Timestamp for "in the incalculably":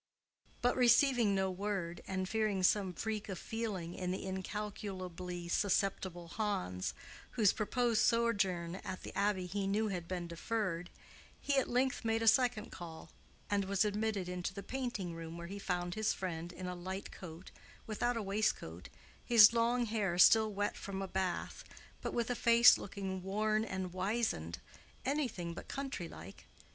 3.93-5.47